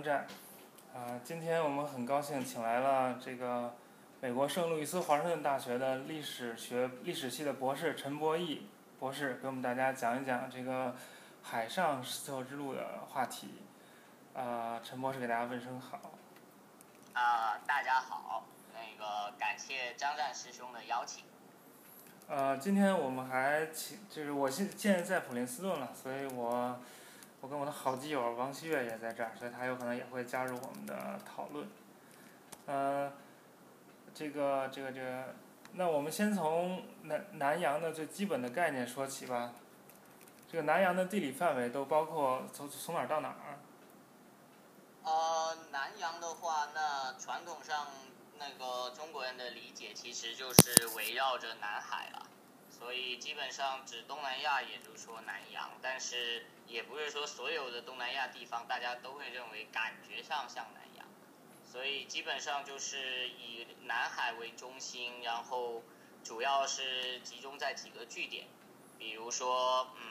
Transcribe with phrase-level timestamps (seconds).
[0.00, 0.26] 我是张湛。
[0.94, 3.74] 啊、今天我们很高兴请来了这个
[4.22, 8.66] 美国圣路易斯华盛顿大学的历史学历史系的博士陈博义
[8.98, 10.96] 博士，给我们大家讲一讲这个
[11.42, 13.60] 海上丝绸之路的话题。
[14.32, 16.00] 啊、陈博士给大家问声好。
[17.12, 21.24] 啊、大家好，那个感谢张战师兄的邀请。
[22.26, 26.80] 呃，今天我们还请，就是我现现在在普林斯顿了，所以我
[27.40, 31.66] 我跟我的好基友王希月也在这儿，所以他有可能也会加入我们的讨论。
[32.66, 33.12] 呃，
[34.14, 35.34] 这个这个这个，
[35.72, 39.52] 那我们先从南南洋的最基本的概念说起吧。
[40.50, 43.58] 这个南洋的地理范围都包括从从哪儿到哪儿？
[45.02, 47.86] 呃，南洋的话，那传统上
[48.38, 52.26] 那个中国人的理解其实就是围绕着南海了，
[52.80, 61.06] 所以基本上指东南亚，也就是说南洋，但是也不是说所有的东南亚地方大家都会认为感觉上像南洋，
[61.70, 65.82] 所以基本上就是以南海为中心，然后
[66.24, 68.46] 主要是集中在几个据点，
[68.98, 70.02] 比如说，嗯。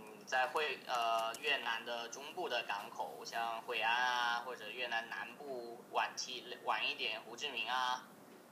[0.00, 8.06] 嗯，在惠呃越南的中部的港口，像惠安啊，或者越南南部晚期晚一点胡志明啊，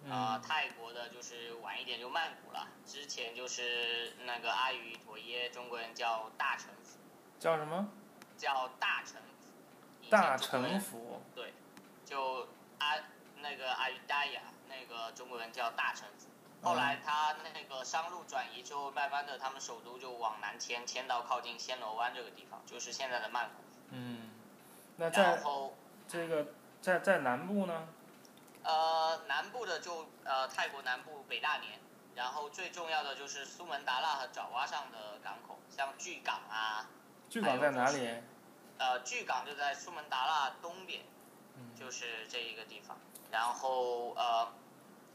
[0.08, 2.68] 呃，泰国的就是晚一点就曼谷了。
[2.84, 6.98] 之前就是那个阿瑜陀耶，中国人叫大城府，
[7.40, 7.88] 叫什么？
[8.36, 10.08] 叫大城府。
[10.08, 11.20] 大城府。
[11.34, 11.52] 对，
[12.04, 12.46] 就
[12.78, 12.94] 阿
[13.38, 16.28] 那个阿瑜达雅，那个中国人叫大城府。
[16.62, 23.54] 后来他那个商路转移之后，慢慢的他们首都就往南迁，迁到靠近暹罗湾这个地方，就是现在的曼谷。
[23.90, 24.30] 嗯，
[24.96, 25.74] 那在然后
[26.06, 26.46] 这个
[26.80, 27.88] 在在南部呢？
[28.66, 31.78] 呃南部的就呃泰国南部北大年，
[32.16, 36.90] 然后最重要的就是苏门答腊和爪哇上的港口，像巨港啊，
[37.30, 38.22] 巨港在哪里？
[38.78, 41.02] 呃巨港就在苏门答腊东边，
[41.56, 42.98] 嗯就是这一个地方。
[43.30, 44.52] 然后呃，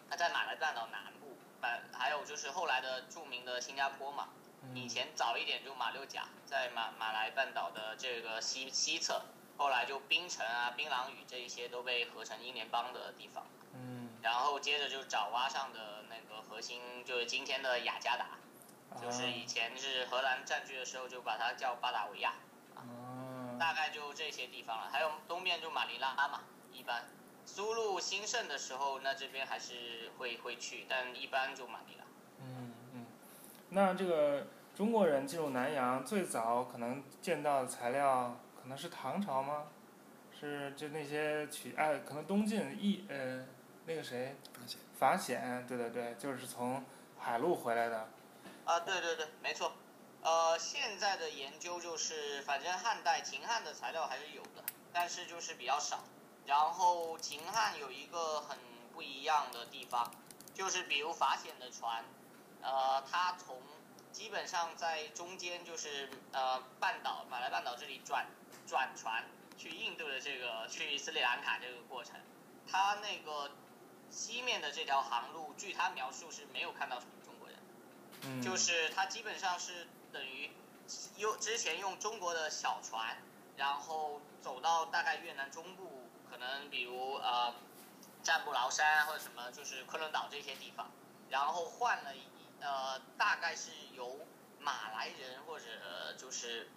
[0.10, 4.30] 它在马来半岛南部，呃，还有就是后来的著名的新加坡嘛，
[4.74, 9.22] 以嗯前早一点就马六甲，在马马来半岛的这个西西侧，
[9.58, 13.46] 后来就槟城啊、槟榔屿这一些都被合成英联邦的地方。
[13.74, 18.38] 嗯，然后接着就爪哇上的那个核心，就是今天的雅加达，
[19.02, 22.34] 就是以前是荷兰占据的时候就把它叫巴达维亚，
[22.76, 24.90] 啊，大概就这些地方了。
[24.92, 26.42] 还有东面就马尼拉嘛，
[26.74, 27.06] 一般
[27.46, 32.04] 苏路兴盛的时候，那这边还是会会去，但一般就马尼拉。
[32.40, 33.06] 嗯嗯，
[33.70, 39.68] 那这个中国人进入南洋最早可能见到的材料可能是唐朝吗？
[40.40, 43.46] 是就那些取哎，可能东晋一呃
[43.86, 46.84] 那个谁法显法显，对对对，就是从
[47.20, 48.10] 海路回来的。
[48.66, 49.74] 啊，对对对，没错。
[50.24, 54.64] 呃，现在的研究就是，反正汉代秦汉的材料还是有的，
[54.94, 56.04] 但是就是比较少。
[56.46, 58.58] 然后秦汉有一个很
[58.94, 60.12] 不一样的地方，
[60.54, 62.04] 就是比如法显的船，
[62.62, 63.62] 呃，它从
[64.12, 68.26] 基本上在中间就是呃半岛马来半岛这里转
[68.72, 69.26] 转船
[69.58, 72.16] 去印度的这个去斯里兰卡这个过程，
[72.66, 73.52] 他那个
[74.10, 77.58] 西面的这条航路，据他描述是没有看到什么中国人。
[78.22, 80.50] 嗯，就是他基本上是等于
[81.18, 83.18] 用之前用中国的小船，
[83.58, 87.54] 然后走到大概越南中部，可能比如呃
[88.24, 90.90] 占布劳山或者什么，就是昆仑岛这些地方，
[91.30, 92.22] 然后换了一
[92.62, 94.26] 呃大概是由
[94.62, 95.66] 马来人或者
[96.18, 96.70] 就是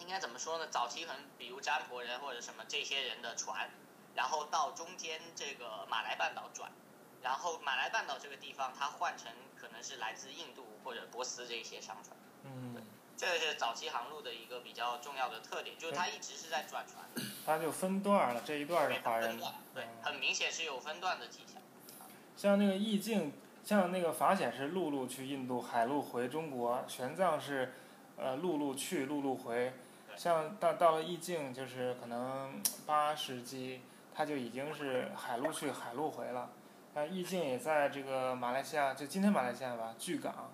[0.00, 0.66] 应该怎么说呢？
[0.70, 3.70] 早期可能比如占婆人或者什么这些人的船，
[4.14, 6.70] 然后到中间这个马来半岛转。
[7.22, 12.76] 然后马来半岛这个地方，它换成可能是来自印度或者波斯这些商船，嗯，
[13.16, 17.04] 这个是早期航路的一个比较重要的特点，就是它一直是在转船，
[17.44, 19.40] 它就分段了，这一段儿是华人
[19.74, 21.60] 对，嗯很明显是有分段的迹象。
[22.36, 23.32] 像那个意境，
[23.64, 27.74] 像那个法显是陆路去印度，海路回中国；玄奘是，
[28.16, 29.72] 呃，陆路去，陆路回。
[30.16, 33.82] 对像到到了意境，就是可能八世纪，
[34.14, 36.50] 它就已经是海路去，海路回了。
[36.94, 40.50] 但意境也在这个马来西亚，就今天马来西亚吧，巨港。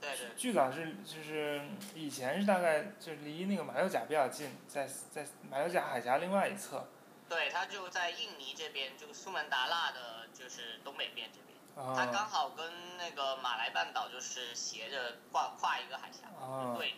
[0.00, 1.60] 对对巨港是就是
[1.94, 6.86] 以前是大概就离那个马六甲比较近，在在马六甲海峡另外一侧。
[7.28, 16.94] 对，它就在印尼这边，就苏门答腊的，就是东北边这边，它啊刚好跟那个马来半岛就是斜着跨跨一个海峡，啊，对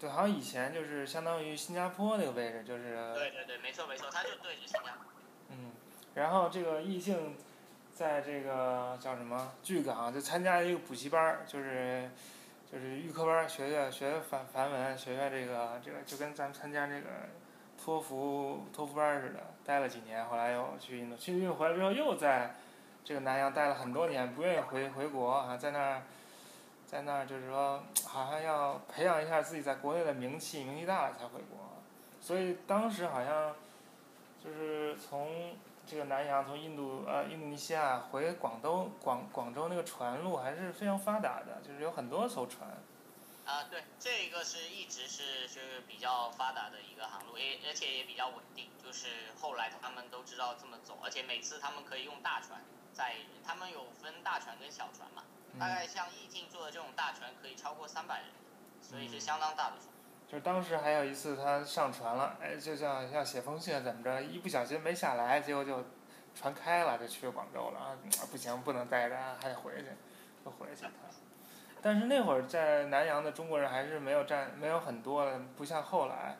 [0.00, 5.04] 对，好像以前就是相当于新加坡那个位置，就是对对对，没错没错，它就对着新加坡。
[5.50, 5.72] 嗯，
[6.14, 7.36] 然后这个异性
[7.94, 12.10] 在这个叫什么巨港就参加一个补习班儿，就是
[12.70, 17.08] 就是预科班儿学学学梵梵文，学学这个这个，就跟咱们参加这个
[17.82, 22.54] 托福托福班儿似的，待了几年，后来又去印度，去印度回来之后又在
[23.04, 26.02] 这个南洋待了很多年，不愿意回回国啊，在那儿
[26.86, 31.58] 在那儿就是说，好像要培养一下自己在国内的名气，名气大了才回国，
[32.20, 33.54] 所以当时好像
[34.42, 42.68] 就是从这个南洋从印度呃印度尼西亚回广东广广州那个船路还是非常发达的，就是有很多艘船。
[43.44, 48.68] 啊，对，这个是一直是就是比较发达的一个航路，也而且也比较稳定。
[48.82, 49.08] 就是
[49.38, 52.60] 后来他们都知道这么走，而且每次他们可以用大船
[52.94, 55.22] 在，他们有分大船跟小船嘛。
[55.58, 58.26] 大概像易静做的这种大船可以超过三百人，
[58.82, 59.88] 所以是相当大的船。
[60.26, 65.84] 就是当时还有一次他上船了，哎，就像要写封信怎么着，一不小心没下来，结果就
[66.34, 67.96] 船开了，就去广州了啊！
[68.30, 69.90] 不行，不能待着，还得回去，
[70.44, 70.90] 就回去了。
[71.80, 76.36] 但是那会儿在南洋的中国人还是没有占，没有很多的，不像后来。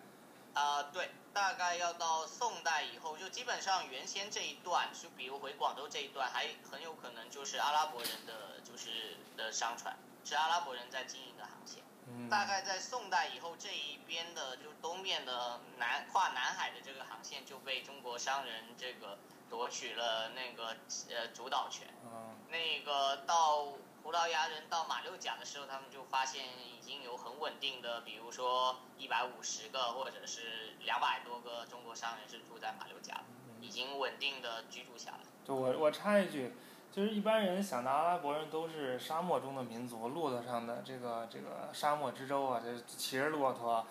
[0.55, 11.83] 啊，对，大概要到宋代以后，就基本上原先这一段，就比如回广州这一段，还很有可能就是阿拉伯人的就是的商船，是阿拉伯人在经营的航线。
[12.07, 12.31] 嗯。
[12.31, 19.19] 大概在宋代以后，这一边的就东面的南跨南海的这个航线就被中国商人这个
[19.51, 20.77] 夺取了那个
[21.11, 21.89] 呃主导权。
[22.05, 22.37] 嗯。
[22.49, 23.73] 那个到。
[24.05, 33.23] 葡萄牙人到马六甲的时候，他们就发现已经有很稳定的，比如说一百五十个或者是两百多个中国商人是住在马六甲，
[33.63, 35.21] 已经稳定的居住下来。
[35.47, 36.53] 就我我插一句，
[36.93, 43.87] 就是一般人想到阿拉伯人都是沙漠中的民族，骆驼上的这个这个沙漠之舟啊，就骑着骆驼，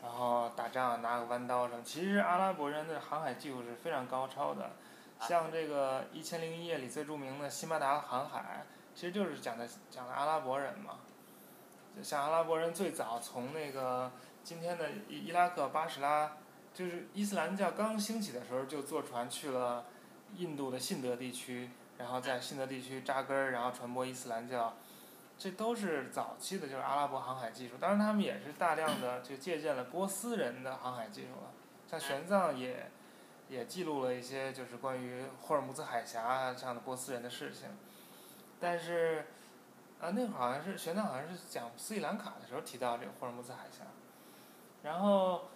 [0.00, 1.82] 然后打仗拿个弯刀什么。
[1.82, 4.70] 其实阿拉伯人的航海技术是非常高超的，
[5.22, 8.64] 像这个《一千零一夜》里最著名的辛巴达航海。
[9.00, 10.96] 其实就是讲的讲的阿拉伯人嘛，
[12.02, 14.12] 像阿拉伯人最早从那个
[14.44, 16.32] 今天的伊伊拉克巴士拉，
[16.74, 19.86] 就是伊斯兰教刚兴起的时候就坐船去了
[20.36, 24.74] 印度的信德地区，然后在信德地区扎根儿，然后传播伊斯兰教，
[25.38, 27.76] 这都是早期的就是阿拉伯航海技术。
[27.80, 31.50] 当然他们也是大量的就借鉴了波斯人的航海技术了，
[31.90, 32.90] 像玄奘也
[33.48, 37.66] 也记录了一些就是关于霍尔木兹海峡这样的波斯人的事情。
[38.60, 39.24] 但是，
[40.00, 43.84] 啊，那会儿好像是玄奘好像是讲斯里兰卡的时候提到这个霍尔木兹海峡，
[44.82, 45.48] 然后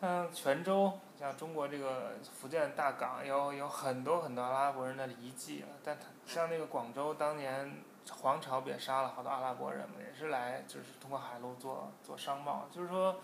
[0.00, 7.76] 像泉州，像中国这个福建大港有有很多很多阿拉伯人的遗迹啊，但他像那个广州当年
[8.10, 13.20] 皇朝不也杀了好多阿拉伯人嘛，也是来就是通过海路做做商贸，就是说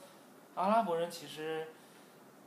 [0.54, 1.66] 阿拉伯人其实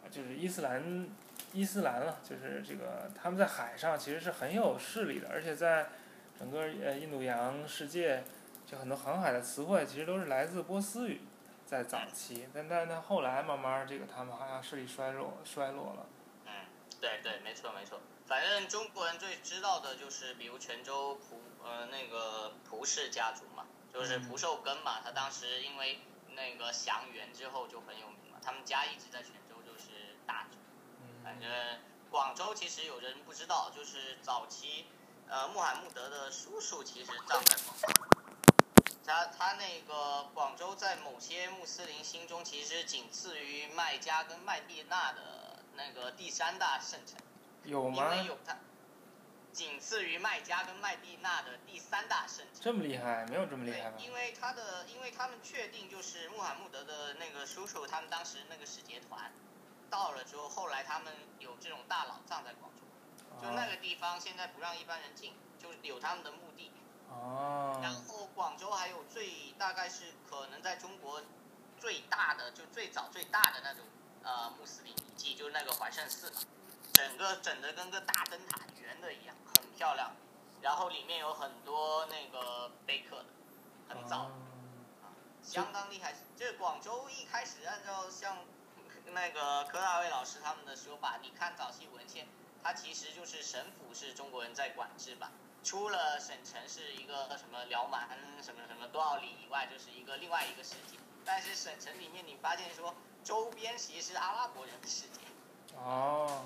[0.10, 1.10] 就是伊斯兰
[1.52, 5.90] 伊斯兰了，就是这个他们在海上其实是很有势力的，而且在。
[6.42, 8.24] 整个呃印度洋世界，
[8.66, 11.22] 就很多航海的词汇其实都是来自波斯语，
[11.68, 16.08] 在早期，但但但后来慢慢这个他们好像势力衰弱衰落了。
[16.48, 16.51] 嗯，
[17.00, 18.00] 对对，没错没错。
[18.25, 26.00] 反正中国人最知道的就是，比如泉州蒲呃那个蒲氏家族嘛，就是蒲寿根嘛，他当时因为
[26.34, 30.58] 那个降元之后就很有名嘛，他们家一直在泉州就是大族。
[31.24, 31.48] 反正
[32.10, 34.88] 广州其实有人不知道，就是早期。
[35.32, 37.88] 呃，穆罕默德的叔叔其实葬在广州，
[39.06, 47.18] 他他那个广州在某些穆斯林心中其实仅次于麦加跟麦地那的那个第三大圣城，
[47.64, 48.14] 有吗？
[48.14, 48.58] 因为有他，
[49.54, 52.62] 仅次于麦加跟麦地那的第三大圣城。
[52.62, 53.26] 这么厉害？
[53.28, 53.98] 没有这么厉害吧？
[54.00, 59.32] 因为他的，因为他们确定就是穆罕默德的那个叔叔，他们当时那个使节团
[59.90, 62.82] 到了之后，后来他们有这种大佬葬在广州。
[63.41, 66.71] 就那个地方现在不让一般人进，就有他们的墓地。
[67.10, 67.79] 哦。
[67.81, 71.21] 然后广州还有最大概是可能在中国
[71.79, 73.83] 最大的，就最早最大的那种
[74.24, 76.41] 呃穆斯林遗迹，就是那个怀圣寺嘛，
[76.93, 80.12] 整个整的跟个大灯塔圆的一样，很漂亮。
[80.62, 83.25] 然后里面有很多那个碑刻的，
[83.95, 84.29] 很早，
[85.01, 85.10] 啊，
[85.41, 86.13] 相当厉害。
[86.38, 88.38] 这广州一开始按照像
[89.07, 92.27] 那个柯大卫老师他们的说法，你看早期文献。
[92.63, 95.32] 它其实就是省府是中国人在管制吧，
[95.63, 98.08] 除了省城是一个什么辽满
[98.41, 105.20] 什么什么多少里以外就是一个另外一个世界，但是省城里面你发现说周边其实是阿拉伯人的世界。
[105.75, 106.46] 哦。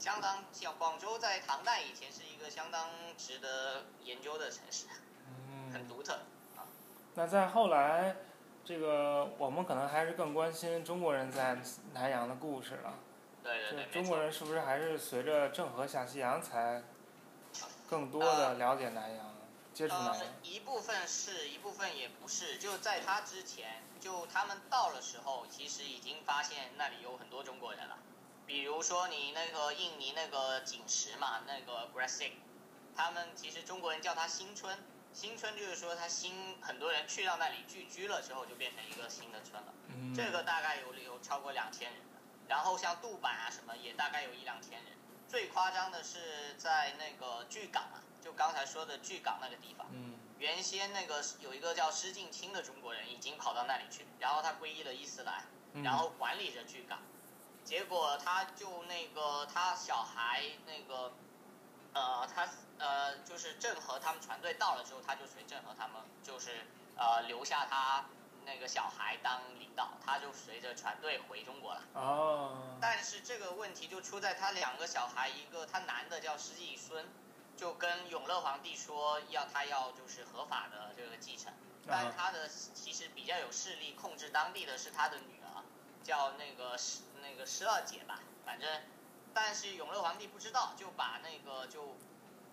[0.00, 4.86] 相当像广州在唐代以前是一个相当值得研究的城市，
[5.28, 6.14] 嗯很独特
[6.56, 6.66] 啊。
[7.14, 8.16] 那在后来，
[8.64, 11.56] 这个我们可能还是更关心中国人在
[11.92, 12.94] 南洋的故事了。
[13.92, 16.82] 中国人是不是还是随着郑和下西洋才
[17.88, 19.34] 更多的了解南洋？
[19.72, 20.18] 接触南洋？
[20.18, 27.98] 呃，一部分是一部分也不是，就在他之前，就他们到的时候，其实已经发现那里有很多中国人了。
[28.46, 32.32] 比如说你那个印尼那个景石嘛，那个 Gresik，
[32.96, 34.78] 他们其实中国人叫它新村，
[35.12, 39.74] 新村就是说它新很多人去到那里聚居了之后，就变成一个新的村了。
[39.88, 42.15] 嗯，这个大概有有超过两千人的，
[42.48, 44.92] 然后像杜坂啊什么也大概有一两千人。
[45.28, 57.00] 最夸张的是在那个巨港啊，就刚才说的巨港那个地方，嗯原先那个有一个叫施敬清的中国人已经跑到那里去，然后他皈依了伊斯兰，嗯，然后管理着巨港，
[57.64, 61.12] 结果他就那个他小孩那个，
[61.94, 62.48] 呃，他
[62.78, 68.04] 呃就是郑和他们船队到了之后，他就随郑和他们就是呃留下他
[68.46, 71.82] 那个小孩当领导，他就随着船队回中国了。
[71.94, 77.04] 哦，但是这个问题就出在他两个小孩，一个他男的叫施继孙，
[77.56, 81.52] 就跟永乐皇帝说要他要就是合法的这个继承，
[81.86, 85.64] 但他的其实比较有势力控制当地的是他的女儿，
[86.04, 88.82] 叫那个十那个施二姐吧，反正，
[89.34, 91.96] 但是永乐皇帝不知道，就把那个就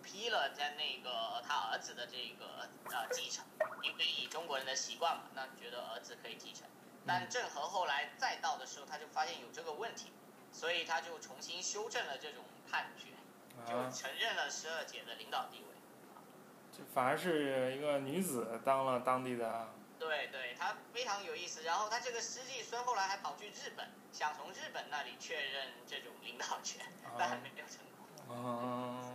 [0.04, 3.44] 批了在那个他儿子的这个呃继承，
[3.82, 6.68] 因为以中国人的习惯嘛，那觉得儿子可以继承。
[7.06, 10.12] 但郑和后来再到的时候，他就发现有这个问题，
[10.52, 13.08] 所以他就重新修正了这种判决，
[13.66, 15.64] 就啊，承认了十二姐的领导地位。
[16.72, 19.68] 就反而是一个女子当了当地的，
[19.98, 21.62] 对对，他非常有意思。
[21.62, 26.84] 然后他这个师弟孙后来还跑去日本，想从日本那里确认这种领导权，
[27.18, 28.06] 但还没有成功。
[28.30, 29.13] 嗯。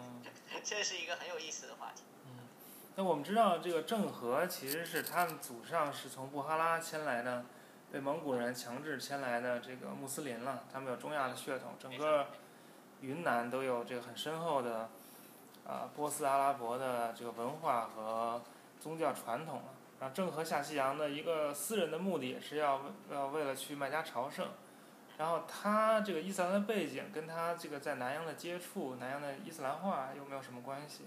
[0.65, 2.03] 这是一个很有意思的话题。
[2.25, 2.31] 嗯
[2.95, 7.45] 那我们知道，这个郑和其实是他们祖上是从布哈拉迁来的，
[7.91, 10.63] 被蒙古人强制迁来的这个穆斯林了。
[10.71, 12.27] 他们有中亚的血统，整个
[12.99, 14.89] 云南都有这个很深厚的
[15.65, 18.41] 啊波斯阿拉伯的这个文化和
[18.81, 19.73] 宗教传统了。
[20.01, 24.49] 然后郑和下西洋的一个私人的目的也是要要为了去麦加朝圣。
[25.19, 31.03] 然后他这个伊斯兰的背景跟他这个在南洋的接触，南洋的伊斯兰化有没有什么关系？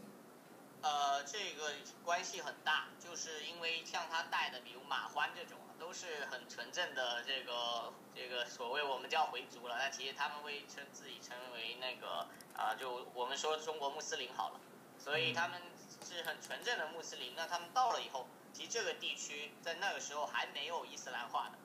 [0.82, 1.72] 呃，这个
[2.04, 14.60] 关系很大，就是因为像他带的，比如马欢这种，都是很纯正的这个这个所谓我们叫回族了，但其实他们会称自己称为那个啊、就我们说中国穆斯林好了，
[14.98, 15.58] 所以他们
[16.06, 17.32] 是很纯正的穆斯林。
[17.34, 21.56] 那他们到了以后，其实这个地区在那个时候还没有伊斯兰化的，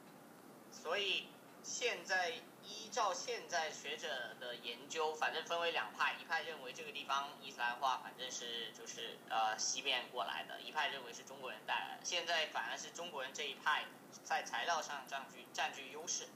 [0.71, 1.27] 所以
[1.67, 2.31] 现在
[2.63, 4.07] 依照现在学者
[4.39, 12.05] 的研究，反正分为两派，一派认为这个地方伊斯兰化反正是就是呃西边过来的，一派认为是中国人带来的。
[12.05, 13.83] 现在反而是中国人这一派
[14.23, 16.29] 在材料上占据占据优势，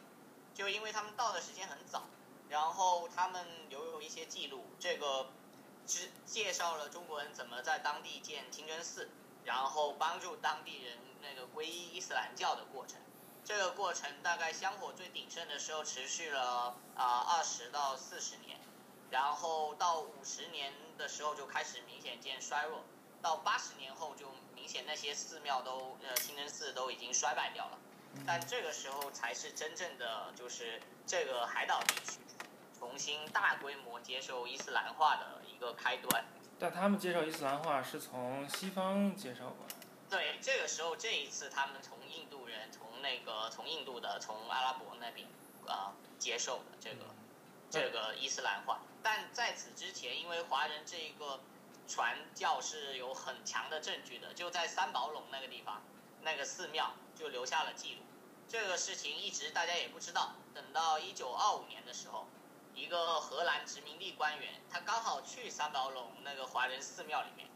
[0.53, 2.03] 就因为他们到的时间很早，
[2.50, 5.31] 然后他们留有一些记录，这个
[5.88, 9.09] 只介绍了中国人怎么在当地建清真寺，
[9.45, 13.00] 然后帮助当地人那个皈依伊斯兰教的过程。
[13.43, 18.57] 这个过程大概香火最鼎盛的时候持续了啊二十到四十年，
[19.10, 22.83] 然后到五十年的时候就开始明显见衰弱，
[23.21, 27.77] 到八十年后就明显那些寺庙都呃清真寺都已经衰败掉了，
[28.25, 32.19] 但这个时候才是真正的就是这个海岛地区
[32.77, 36.24] 重新大规模接受伊斯兰化的一个开端。
[36.60, 39.88] 但他们接受伊斯兰化是从西方接受过来的。
[40.10, 41.98] 对，这个时候这一次他们从
[42.71, 45.27] 从那个从印度的，从阿拉伯那边
[45.67, 47.05] 啊、接受的这个
[47.69, 51.39] 这个伊斯兰化，但在此之前，因为华人这个
[51.87, 55.81] 传教是有很强的证据的，就在三宝垄那个地方，
[56.21, 58.01] 那个寺庙就留下了记录。
[58.47, 62.25] 这个事情一直大家也不知道，等到一九二五年的时候，
[62.73, 67.47] 一个荷兰殖民地官员，他刚好去三宝垄那个华人寺庙里面，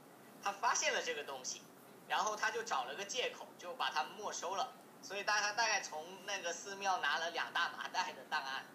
[0.44, 1.62] 他发现了这个东西。
[2.08, 4.72] 然后他就找了个借口，就把它没收了。
[5.06, 8.66] 所以大他大概从那个寺庙拿了两大麻袋的档案，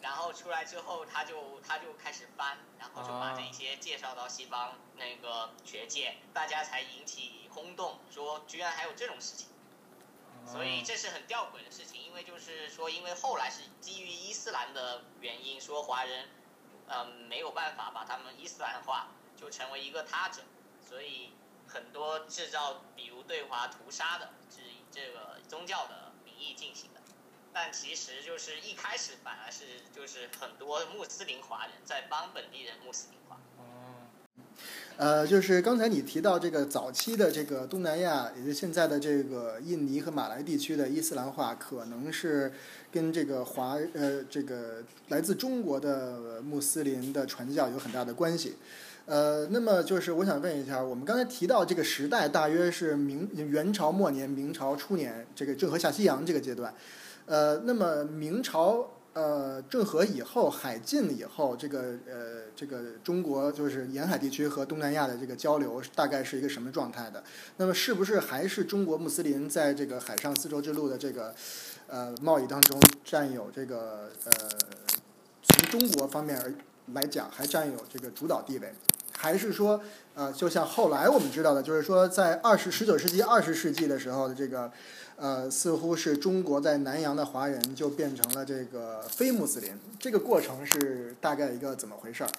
[0.00, 9.46] 然后出来之后，他就他就开始翻，然后就把这些介绍到西方那个学界，大家才引起轰动，说居然还有这种事情。
[10.44, 16.28] 所以这是很吊诡的事情，因为就是说，因为后来是基于伊斯兰的原因，说华人，
[16.88, 20.42] 嗯、没有办法把他们伊斯兰化，就成为一个他者，
[20.88, 21.34] 所以
[21.68, 24.30] 很多制造，比如对华屠杀的，
[24.92, 27.00] 这个宗教的名义进行的。
[27.52, 29.64] 但其实就是一开始反而是
[29.94, 33.40] 就是很多穆斯林华人在帮本地人穆斯林化。
[33.56, 34.06] 哦，
[34.96, 42.52] 呃，就是刚才你提到这个早期的这个东南亚，也就是现在的这个印尼和马来地区的伊斯兰化，可能是
[42.92, 48.56] 跟这个华呃这个来自中国的穆斯林的传教有很大的关系。
[49.08, 56.74] 呃，那么就是我想问一下，我们刚才提到这个时代大约是明元朝末年、明朝初年，这个郑和下西洋这个阶段。
[57.24, 67.24] 呃，那么明朝呃郑和以后海禁以后，这个呃这个中国就是沿海地区和东南亚的这个交流大概是一个什么状态的？
[67.56, 71.34] 那么是不是还是中国穆斯林在这个海上丝绸之路的这个
[71.86, 74.32] 呃贸易当中占有这个呃
[75.42, 76.52] 从中国方面而
[76.92, 78.70] 来讲还占有这个主导地位？
[79.20, 79.80] 还是说，
[80.14, 84.70] 呃，就像后来我们知道的，就是说，在二十十九世纪、二十世纪的时候的这个，
[85.16, 92.30] 呃，似乎是中国在南洋的华人就变成了这个非穆斯林，这个过程是大概一个怎么回事儿？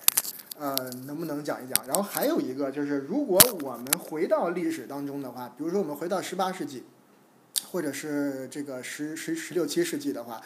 [0.58, 1.86] 呃，能不能讲一讲？
[1.86, 6.86] 然后还有一个就是，如果我们回到历史当中的话，比如说我们回到十八世纪，
[7.70, 10.42] 或者是这个十十十六七世纪的话。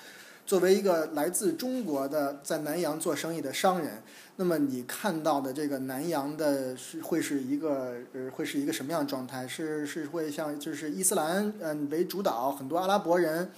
[0.46, 4.04] 作为一个来自中国的在南洋做生意的商人，
[4.36, 9.48] 那么你看到的这个南洋的是会是一个呃会是一个什么样的状态？
[9.48, 13.50] 是是会像就是伊斯兰嗯为主导，很多阿拉伯人，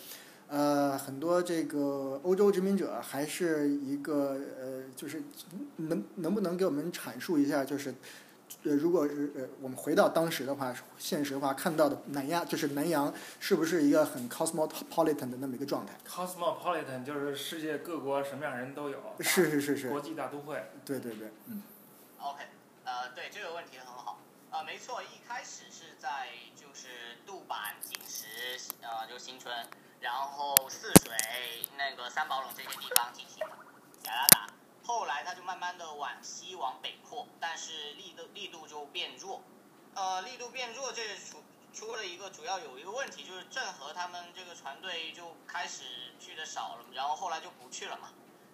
[0.47, 5.23] 呃很多这个欧洲殖民者，还是一个呃就是
[5.77, 7.93] 能能不能给我们阐述一下就是？
[8.65, 18.99] 呃，如果是呃，我们回到当时的话，现实的话看到的南亚就是南洋，是不是一个很 cosmopolitan 的那么一个状态？cosmopolitan 就是世界各国什么样人都有。
[19.19, 19.89] 是是是是。
[19.89, 20.63] 国际大都会。
[20.83, 21.61] 对对对，嗯。
[22.19, 22.43] OK，
[22.83, 24.19] 呃，对这个问题很好。
[24.49, 28.25] 呃，没错，一开始是在就是杜版、景石，
[28.81, 29.53] 呃，就新春，
[29.99, 31.11] 然后泗水、
[31.77, 33.47] 那个三宝垄这些地方进行雅
[34.01, 34.47] 加达。
[34.85, 39.41] 后来他就慢慢的往西往北扩，但是力度力度就变弱，
[39.95, 41.43] 呃，力度变弱，这出
[41.73, 48.09] 出了一个主要有一个问题，就是郑和他们这个船队就开始去的少了，然后后来就不去了嘛。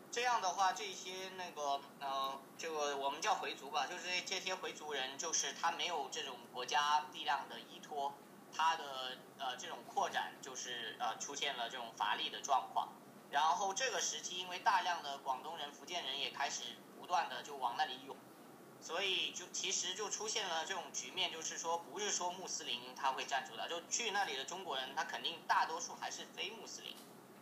[0.09, 8.13] 这样的话，这些那个呃，这个我们叫回族吧，就是这些回族人，就是他没有这种国家力量的依托，
[8.55, 12.89] 他的呃这种扩展就是呃出现了这种乏力的状况。
[13.31, 16.63] 然后这个时期，因为大量的广东人、福建人也开始
[16.99, 18.13] 不断的就往那里涌，
[18.81, 26.93] 所以就其实就出现了这种局面，就是说不是说穆斯林他会占主导，就去那里的中国人他肯定大多数还是非穆斯林。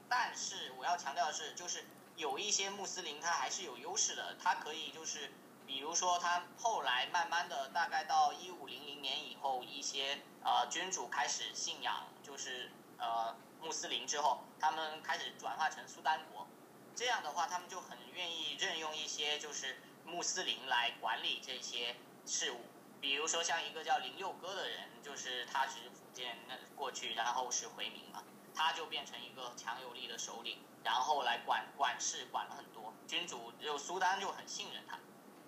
[0.08, 1.84] 但是我要强调的是，就是
[2.16, 5.32] 有一些穆斯林他还是有优势的，他可以就是
[5.66, 13.36] 比如说他后来慢慢的大概到一五零零年以后，一些呃君主开始信仰就是呃。
[13.62, 16.48] 穆斯林之后，他们开始转化成苏丹国，
[16.96, 21.96] 这样的话，他们就很愿意任用一些就是穆斯林来管理这些
[22.26, 22.62] 事务。
[23.02, 28.24] 比如说像一个叫林六哥的人，就是他是福建那过去，然后是回民嘛，
[28.56, 32.94] 他就变成一个强有力的首领，然后来管管事，管了很多。
[33.08, 35.00] 君主就苏丹就很信任他，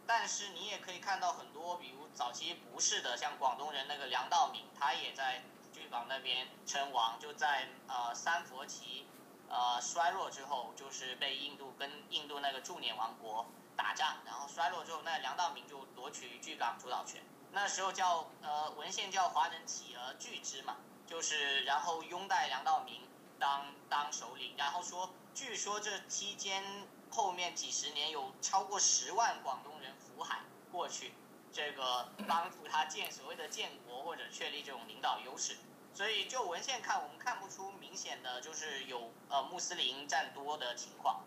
[0.06, 5.44] 但是你也可以看到很多，比如早期不是的，像广东人那个梁道敏，他也在。
[5.92, 9.06] 港那边称王，就在呃三佛齐
[9.50, 17.22] 呃衰落之后，就是被印度跟印度那个驻缅王国打仗，然后衰落之后，那梁道明就夺取巨港主导权。
[17.52, 23.02] 那时候叫呃文献叫华人企而拒之嘛，就是然后拥戴梁道明
[23.38, 26.64] 当当首领，然后说据说这期间
[27.12, 30.40] 后面几十年有超过十万广东人浮海
[30.72, 31.14] 过去，
[31.52, 35.58] 这个帮助他建所谓的建国或者确立这种领导优势。
[35.94, 41.24] 所以就文献看，我们看不出明显的就是有呃穆斯林占多的情况，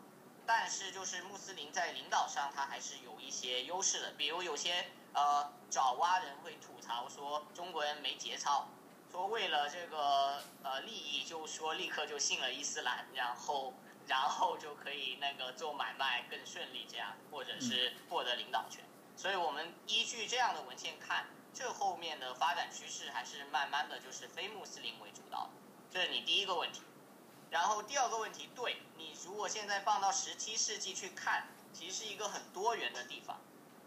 [0.46, 8.68] 但是就是穆斯林在领导上他还是有一些优势的，比如有些呃爪哇人会吐槽说中国人没节操，
[9.12, 13.74] 说为了这个呃利益就说立刻就信了伊斯兰，然后
[14.09, 18.83] 然后就可以那个做买卖更顺利这样，或者是获得领导权，
[19.14, 21.27] 所以我们依据这样的文献看。
[21.54, 25.48] 这后面的发展趋势还是慢慢的就是非穆斯林为主导，
[25.90, 26.82] 这是你第一个问题。
[27.50, 33.38] 然后第二个问题，对你如果现在放到十七世纪去看，其实是一个很多元的地方。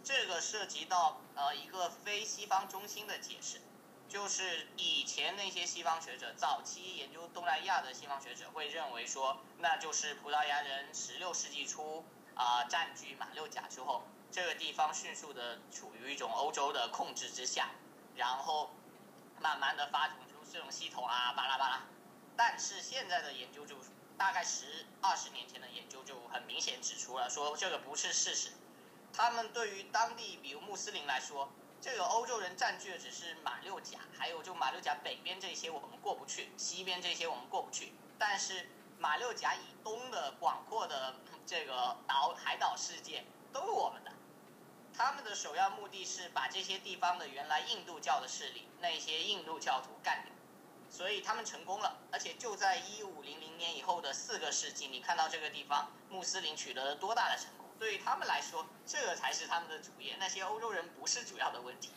[0.03, 3.59] 这个涉及到呃一个非西方中心的解释，
[4.07, 12.05] 就是以前那些西方学者，早期研究东南亚的西方学者会认为说，那就是葡萄牙人十六世纪初
[12.37, 14.03] 啊占据马六甲之后。
[14.29, 17.69] 这个地方迅速的处于一种欧洲的控制之下，
[18.13, 18.69] 然后
[19.39, 21.81] 慢慢的发展出这种系统啊，巴拉巴拉。
[22.35, 23.77] 但是现在的研究就
[24.17, 28.51] 大概十二十年前的研究就很明显指出了，说这个不是事实。
[29.13, 31.49] 他们对于当地比如穆斯林来说，
[31.81, 37.93] 这个欧洲人占据的只是马六甲，还有就马六甲北边这些我们过不去，西边这些我们过不去。
[38.19, 38.69] 但是
[38.99, 41.15] 马六甲以东的广阔的
[41.47, 44.11] 这个岛海岛世界都是我们的。
[44.93, 50.33] 他们的首要目的是把这些地方的原来印度教的势力，那些印度教徒干掉，
[50.89, 51.95] 所以他们成功了。
[52.11, 57.65] 而且就在一五零零年以后的四个世纪，你看到这个地方穆斯林取得了多大的成功？
[57.79, 61.91] 对于他们来说，这个才是他们的主业，那些欧洲人不是主要的问题。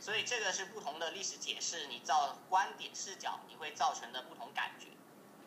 [0.00, 4.86] 所以这个是不同的历史解释，你造观点视角，你会造成的不同感觉。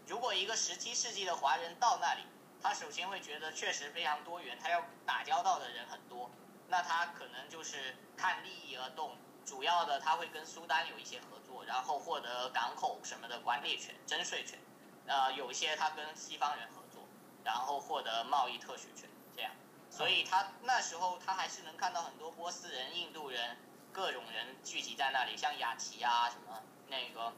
[0.05, 2.21] 如果一个十七世纪的华人到那里，
[2.67, 6.29] 他首先会觉得确实非常多元，他要打交道的人很多，
[6.67, 14.59] 那他可能就是看利益而动，主要的他会跟苏丹有一些合作，然后获得港口什么的管理权、征税权，
[15.05, 17.07] 呃，有一些他跟西方人合作，
[17.45, 19.49] 然后获得贸易特许权，这样，
[19.89, 23.55] 所以他那时候他还是能看到很多波斯人、印度人。
[23.93, 27.33] 各种人聚集在那里，像雅琪啊，什么那个，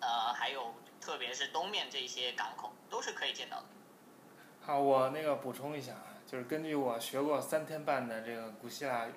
[0.00, 3.66] 呃，还有特别是东面这些港口都是可以见到的。
[4.66, 9.12] 好，我那个补充一下啊，就是根据我学过三天半的这个古希腊语，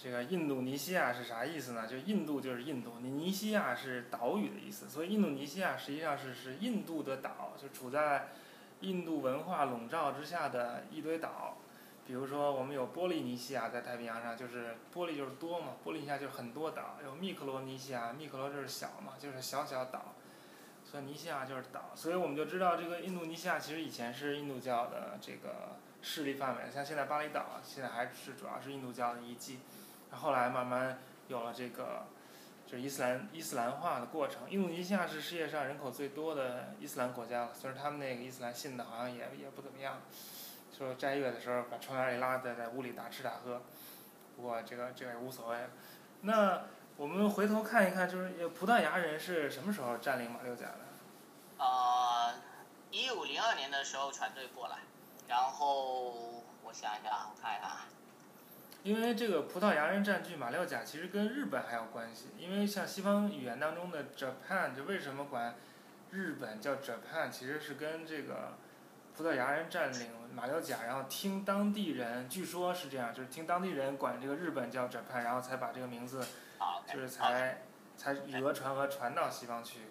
[0.00, 1.88] 这个印度尼西亚是啥意思呢？
[1.88, 8.28] 就印度就是印度，尼西亚是岛屿的意思，所以印度尼西亚实际上是是印度的岛，就处在
[8.82, 11.56] 印度文化笼罩之下的一堆岛。
[12.06, 16.98] 比如说，我们有波利尼西亚在太平洋上，就是波利就是多嘛，波利尼西亚就是很多岛。
[17.02, 20.14] 有密克罗尼西亚，密克罗就是小嘛，就是小小岛，
[20.94, 21.90] 所以尼西亚就是岛。
[21.96, 29.58] 所以我们就知道，这个印度尼西亚其实以前是印度教的这个势力范围，像现在巴厘岛，现在还是主要是印度教的遗迹。
[30.12, 32.06] 后来慢慢有了这个，
[32.64, 34.48] 就是伊斯兰伊斯兰化的过程。
[34.48, 40.00] 印度尼西亚是世界上人口最多的伊斯兰国家了，虽然他们那个伊斯兰信的好像也也不怎么样。
[40.78, 43.62] 说斋月的时候把窗帘一拉，在在屋里大吃大喝，
[44.36, 45.58] 不过这个这个也无所谓。
[46.20, 46.62] 那
[46.96, 50.83] 我们回头看一看，就是葡萄牙人是什么时候占领马六甲的？
[51.64, 52.34] 呃，
[52.90, 54.80] 一五零二年的时候船队过来，
[55.26, 57.70] 然后我想一下，我看一看。
[58.82, 62.26] 因为这个葡萄牙人占据马六甲，其实跟日本还有关系。
[62.38, 65.54] 因为像西方语言当中的 Japan，就为什么管
[66.10, 68.52] 日本叫 Japan，其实是跟这个。
[69.16, 76.26] 葡萄牙人占领马六甲，然后听当地人，据说是这样，就是听当地人管这个日本叫 Japan，然后才把这个名字，
[76.92, 77.62] 就是才
[77.96, 79.82] 才讹传讹传到西方去。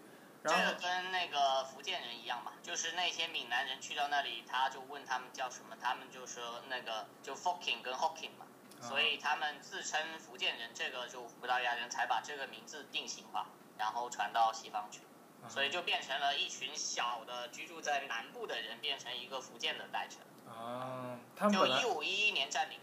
[0.43, 8.45] 这个跟那个福建人一样嘛，就是那些闽南人去到那里，他就问他们叫什么，他们就说那个就 Fokien 跟 Hokkien 嘛，
[8.81, 15.01] 所以他们自称福建人，这个就葡萄牙人才把这个名字定型化，然后传到西方去。
[15.49, 20.21] 所以就变成了一群小的居住在南部的人，变成一个福建的代称。
[20.47, 22.79] 啊，他们就一五一一年占领。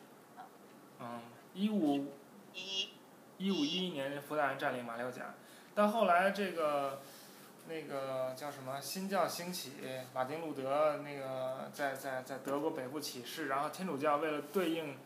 [0.99, 1.23] 嗯，
[1.55, 2.13] 一五
[2.53, 2.91] 一
[3.39, 5.35] 一五一一年葡萄牙人占领马六甲，
[5.75, 7.01] 但后来这个
[7.71, 9.75] 那个叫什么新教兴起，
[10.13, 14.99] 马丁路德那个在在在德国北部起事，然后天主教为了对应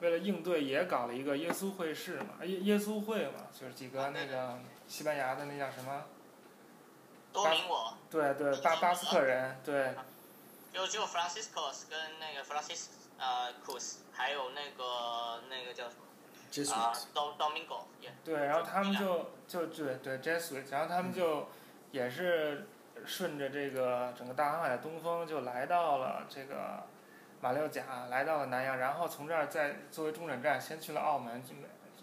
[0.00, 6.04] 为了应对也搞了一个耶稣会士嘛，耶耶稣会嘛，就是几个那个西班牙的那叫什么？
[7.32, 9.94] 多明我，对对，巴巴斯克人，对。
[10.70, 12.86] 就就 Franciscus 跟那个 Francis
[13.18, 16.72] 呃 Cus，还有那个那个叫什么？
[16.72, 17.82] 啊，Do Domingo。
[18.24, 21.48] 对，然后他们就就对对 Jesuit，然后他们就
[21.90, 22.66] 也是
[23.04, 26.84] 顺着这个整个大航海的东风，就来到了这个
[27.40, 31.42] 马六甲，来到了南洋，然后从这儿再作为中转站，先去了澳门，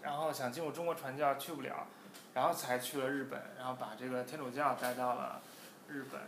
[0.02, 1.86] 然后想进入中国传教去不了。
[2.32, 5.40] 然后才去了日本，然后把这个天主教带到了
[5.88, 6.20] 日本。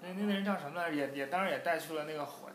[0.00, 0.96] 那那那人叫什么来着？
[0.96, 2.50] 也也当然也带去了那个火，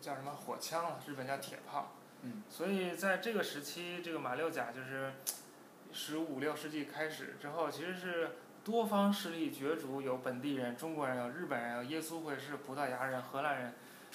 [0.00, 1.00] 叫什么火枪了？
[1.04, 1.90] 日本叫铁炮。
[2.22, 2.44] 嗯。
[2.48, 5.12] 所以在这个时期，这个马六甲就是
[5.92, 8.30] 十五六世纪开始之后，其实是
[8.64, 13.74] 多方势力角逐，有本地人、中国人、有日本人、有耶稣会士、葡萄牙人、荷兰人，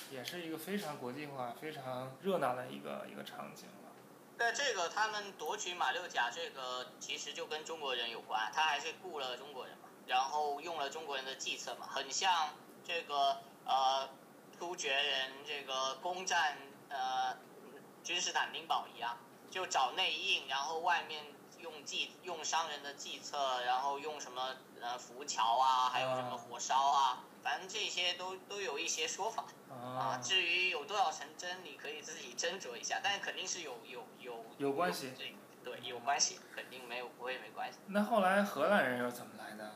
[0.10, 3.66] 也是一个非常国际化、非常热闹的一个一个场景。
[4.38, 12.50] 在这个他们夺取马六甲，这个其实就跟中国人有关，他还是雇了中国人嘛，然后用了中国人的计策嘛，很像
[12.86, 14.08] 这个呃
[14.58, 16.56] 突厥人这个攻占
[16.90, 17.36] 呃
[18.04, 19.18] 君士坦丁堡一样，
[19.50, 21.26] 就找内应，然后外面
[21.68, 27.24] 用计用商人的计策，然后用什么呃浮桥啊，还有什么火烧啊。
[27.44, 35.14] 反正这些都都有一些说法啊，至于有多少成真，你可以自己斟酌一下，但是肯定是有有有有关系，
[35.64, 37.80] 对，有关系，肯定没有不会没关系。
[37.88, 39.76] 那后来荷兰人又怎么来的？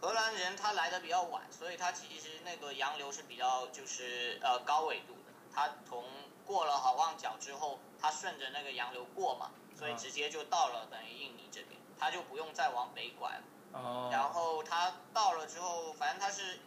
[0.00, 6.04] 荷兰人他来的比较晚，所以他其实那个洋流是比较就是呃高纬度的，他从
[6.44, 9.50] 过了好望角之后，他顺着那个洋流过嘛，
[9.80, 13.42] 所以直接就到了等于印尼这边，他就不用再往北拐了。
[13.72, 14.08] 哦。
[14.12, 16.60] 然后他到了之后，反正他是。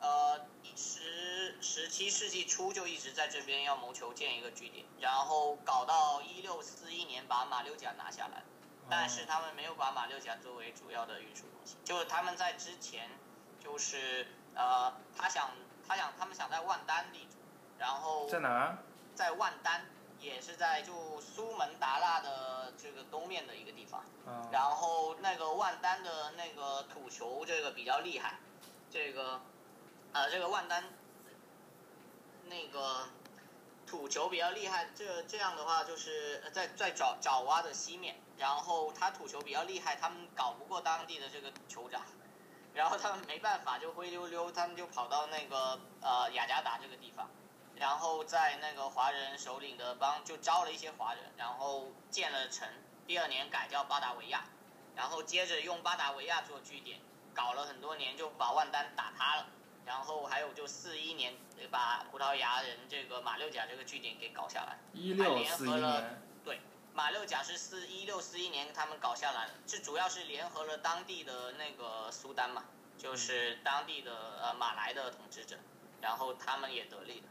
[0.00, 8.44] 呃，十十七世纪初就一直在这边要谋求建一个据点，然后搞到一六四一年把马六甲拿下来，
[8.88, 13.10] 但是他们没有把马六甲作为主要的运输中心，就是他们在之前
[13.58, 15.50] 就是呃，他想
[15.88, 17.38] 他想他们想在万丹立足，
[17.76, 18.78] 然后在哪儿？
[19.16, 19.84] 在万丹，
[20.20, 24.04] 也是在就苏门答腊的这个东面的一个地方。
[24.26, 28.38] 嗯，然后那个万丹的那个土球这个比较厉害，
[28.90, 29.40] 这个
[30.12, 30.84] 呃这个万丹
[32.46, 33.08] 那个
[33.86, 42.02] 土球比较厉害，这这样的话就是呃在在爪爪哇的西面，然后他土球比较厉害，他们搞不过当地的这个酋长，
[42.74, 47.28] 然后他们没办法就灰溜溜，他们就跑到那个呃雅加达这个地方。
[47.78, 52.68] 然后在那个华人首领的帮就招了一些华人，然后建了城。
[53.06, 54.44] 第二年改叫巴达维亚，
[54.94, 57.00] 然后接着用巴达维亚做据点，
[57.32, 59.46] 搞了很多年就把万丹打塌了。
[59.86, 61.32] 然后还有就四一年
[61.70, 64.78] 把葡萄牙人这个马六甲这个据点给搞下来。
[64.92, 66.60] 一六四一年，对，
[66.92, 72.64] 马六甲是四一六四一年他们搞下来的，这主要是联合了当地的那个苏丹嘛，
[72.98, 74.12] 就是当地的
[74.42, 75.56] 呃马来的统治者，
[76.02, 77.26] 然后他们也得利了。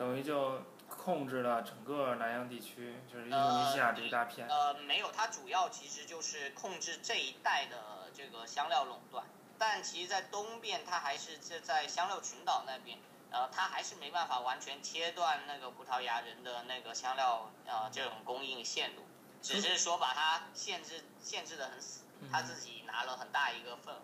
[0.00, 4.48] 等于就控制了整个南洋地区，就是印度尼西亚这一大片。
[4.48, 9.26] 呃，没有，它主要其实就是控制这一带的这个香料垄断，
[9.58, 12.98] 但其实，在东边，它还是在在香料群岛那边，
[13.30, 19.02] 呃，它还是没办法完全切断那个葡萄牙人的那个香料呃这种供应线路，
[19.42, 24.00] 只是说把它限制限制的很死，他自己拿了很大一个份额。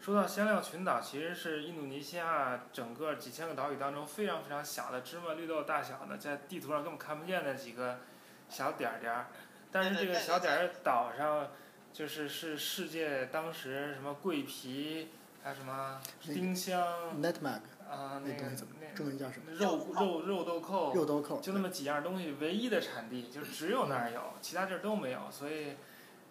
[0.00, 7.98] 说到香料群岛，其实是印度尼西亚整个几千个岛屿当中非常非常小的芝麻绿豆大小的，在地图上根本看不见的几个
[8.48, 9.26] 小点儿点儿。
[9.70, 11.48] 但是这个小点儿岛上，
[11.92, 15.10] 就是是世界当时什么桂皮，
[15.42, 16.82] 还有什么丁香
[17.20, 19.52] ，nutmeg 啊，那个那中文叫什么？
[19.52, 25.76] 肉肉肉豆蔻，肉豆蔻，就那么几样东西，唯一的产地就只有那儿有，其他地儿都没有，所以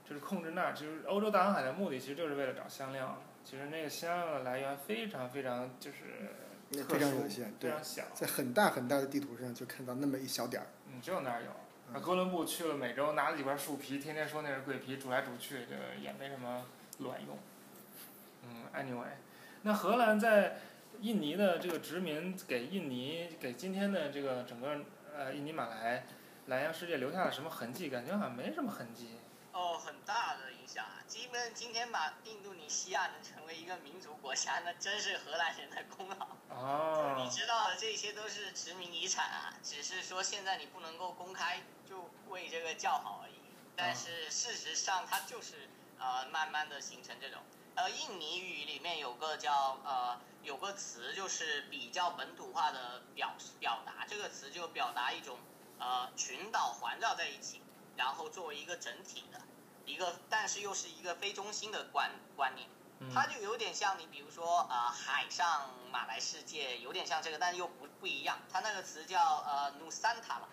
[0.04, 0.74] 就是控制那儿。
[0.74, 3.22] 就是欧洲大航海的目的，其实就是为了找香料。
[3.50, 6.36] 其实那个香料的来源非常非常就是
[6.84, 10.68] 非常有限，非常小，在很大很大的地图上就看到那么一小点儿。
[10.86, 11.48] 嗯，只有那儿有。
[11.92, 16.64] 那哥伦布去了美洲，拿了几块树皮，天天说那是桂皮，煮来煮去，这也没什么
[17.00, 17.40] 卵用。
[18.44, 19.14] 嗯，anyway，
[19.64, 20.58] 那荷兰在
[21.02, 24.78] 印尼的这个殖民，给印尼给今天的这个整个
[25.18, 26.06] 呃印尼马来
[26.46, 27.90] 南洋世界留下了什么痕迹？
[27.90, 29.16] 感觉好像没什么痕迹。
[29.54, 31.02] 哦，很大的影响啊！
[31.08, 36.28] 基本今天把印度尼西亚能成为一个民族国家，那真是荷兰人的功劳。
[36.50, 37.16] 哦。
[37.18, 43.34] 你知道的这些都是殖民遗产啊，只是说现在你不能够公开，就为这个叫好而已。
[43.76, 47.42] 但是事实上，它就是呃慢慢的形成这种。
[47.74, 55.40] 呃，印尼语里面有个叫呃有个词，就是比较本土化的表表达，这个词就表达一种
[55.80, 57.64] 呃群岛环绕在一起。
[57.96, 59.42] 然后作为一个整体的，
[59.90, 62.68] 一个但是又是一个非中心的观观念，
[63.12, 68.38] 它就有点像你比如说呃海上马来世界有点像这个，但又不不一样。
[68.52, 70.48] 它那个词叫呃努三塔了，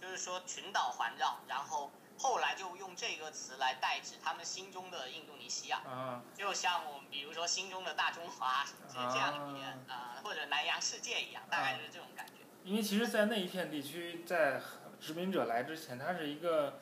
[0.00, 1.38] 就是说群岛环绕。
[1.46, 12.32] 然后后来就用这个词来代指他们心中的印度尼西亚，嗯就像我们比如说心中的大中华这样一点啊，或者南洋世界一样，大概就是这种感觉。
[12.64, 14.62] 因为其实，在那一片地区，在
[14.98, 16.80] 殖民者来之前，它是一个。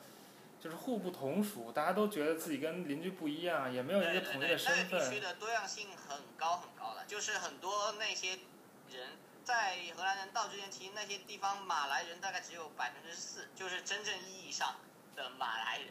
[0.59, 4.87] 就是互不同属，大家都觉得自己跟邻居不一样，也没有一个统一的身份。
[4.91, 8.39] 那个地区的多样性很高很高的，就是很多那些
[8.89, 9.11] 人
[9.43, 14.75] 在荷兰人到之前，其实那些地方马来人大概只有百分之四，就是真正意义上
[15.15, 15.87] 的马来人。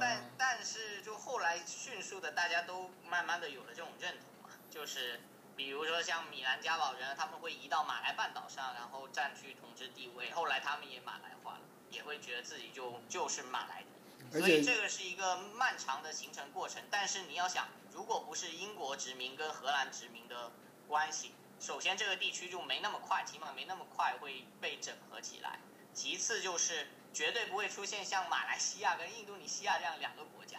[0.00, 5.20] 但但是就后来迅速的，大家都慢慢的有了这种认同嘛，就是
[5.56, 11.60] 比如说像米兰加堡人，他们会移到马来半岛上，然后占据统治地位，后来他们也马来化了。
[11.90, 13.88] 也会觉得自己就就是马来的，
[14.32, 16.82] 所以这个是一个漫长的形成过程。
[16.90, 20.52] 但是你要想，如果不是英国殖民跟荷兰殖民的
[20.86, 25.58] 关系，首先这个地区就没那么快，起码没那么快会被整合起来。
[25.92, 30.58] 其次就是绝对不会出现像马来西亚跟印度尼西亚这样两个国家，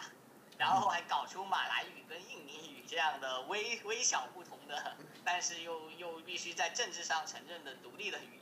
[0.58, 8.38] 然后还搞出马来语跟印尼语这样的微微小不同的，但是又又必须在政治上承认的独立的语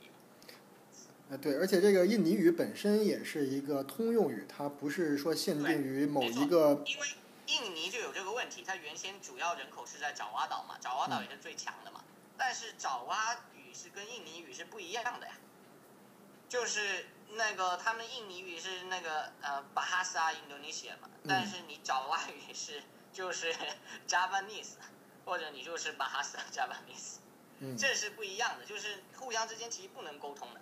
[1.31, 6.83] 呃，对，而且这个印尼语本身也是一个通用语，它不是说限定于某一个。
[6.85, 7.07] 因为
[7.47, 12.03] 印尼就有这个问题，它原先主要人口是在爪哇岛嘛，爪哇岛也是最强的嘛。
[12.37, 15.33] 但是爪哇语是跟印尼语是不一样的呀，
[16.49, 23.53] 就是那个他们印尼语是那个呃巴哈萨印度尼西亚嘛，但是你爪哇语是就是
[24.05, 24.73] Javanese，
[25.23, 27.19] 或者你就是巴哈萨 Javanese。
[27.59, 30.59] 嗯这是不一样的，就是互相之间其实不能沟通的。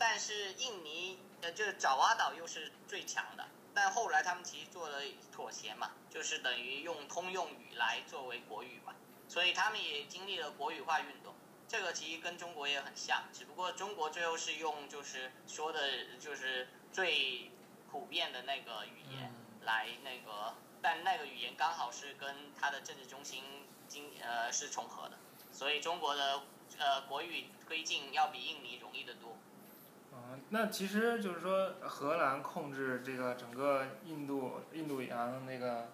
[0.00, 8.94] 但是印尼呃，就是爪哇岛又是最强的，但后来他们其实做了妥协嘛，就是等于用通用语来作为国语嘛，
[9.28, 11.34] 所以他们也经历了国语化运动。
[11.68, 17.50] 这个其实跟中国也很像，只不过中国最后是用就是说的就是最
[17.90, 19.30] 普遍的那个语言
[19.64, 23.44] 来那个，但那个语言刚好是跟它的政治中心
[23.86, 25.18] 经呃是重合的，
[25.52, 26.42] 所以中国的
[26.78, 29.36] 呃国语推进要比印尼容易得多。
[30.50, 35.88] 那其实就是说，荷兰控制这个整个印度印度洋那个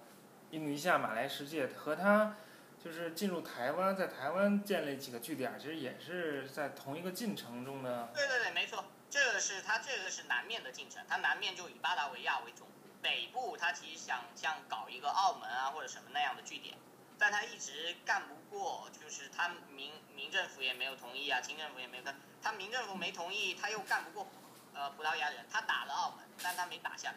[0.51, 2.37] 印度尼西亚马来世界，和它
[2.83, 8.11] 就是进入台湾，在台湾建立几个据点，其实也是在同一个进程中的。
[8.15, 12.67] 对对对，没错，这个是它这个是南面的进程，它南面就以巴达维亚为主，
[13.03, 16.77] 北部它其实想像搞一个澳门啊或者什么那样的据点，
[17.19, 22.05] 但它一直干不过，就是他民民政府也没有同意啊，清政府也没有，
[22.43, 24.27] 他民政府没同意，他又干不过
[24.75, 27.17] 呃葡萄牙人，他打了澳门，但他没打下来。